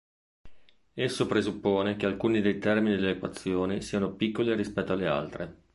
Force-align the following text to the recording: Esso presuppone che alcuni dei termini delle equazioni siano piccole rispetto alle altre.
Esso 0.95 1.27
presuppone 1.27 1.95
che 1.95 2.07
alcuni 2.07 2.41
dei 2.41 2.57
termini 2.57 2.95
delle 2.95 3.11
equazioni 3.11 3.83
siano 3.83 4.13
piccole 4.15 4.55
rispetto 4.55 4.93
alle 4.93 5.07
altre. 5.07 5.59